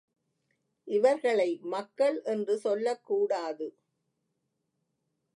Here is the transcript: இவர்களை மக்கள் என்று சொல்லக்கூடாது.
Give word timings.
இவர்களை 0.87 1.59
மக்கள் 1.63 2.21
என்று 2.23 2.57
சொல்லக்கூடாது. 2.57 3.67